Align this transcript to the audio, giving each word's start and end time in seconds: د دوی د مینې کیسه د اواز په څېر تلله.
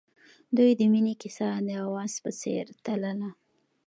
د 0.03 0.03
دوی 0.57 0.71
د 0.79 0.81
مینې 0.91 1.13
کیسه 1.21 1.49
د 1.67 1.69
اواز 1.85 2.13
په 2.23 2.31
څېر 2.41 2.65
تلله. 2.85 3.29